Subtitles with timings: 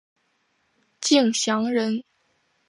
[0.99, 2.03] 敬翔人。